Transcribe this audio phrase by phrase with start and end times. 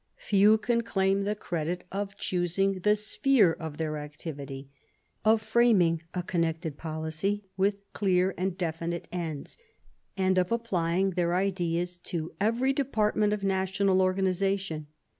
[0.17, 4.67] Few can claim the credit of choosing the sphere of their activity,
[5.23, 9.59] of framing a con nected policy with clear and definite ends,
[10.17, 14.87] and of applying their ideas to every department of national organisation.